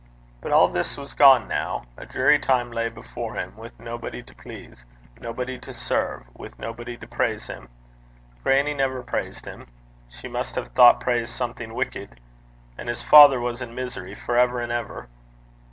[0.41, 1.85] But all this was gone now.
[1.95, 4.83] A dreary time lay before him, with nobody to please,
[5.19, 7.69] nobody to serve; with nobody to praise him.
[8.43, 9.67] Grannie never praised him.
[10.09, 12.19] She must have thought praise something wicked.
[12.79, 15.07] And his father was in misery, for ever and ever!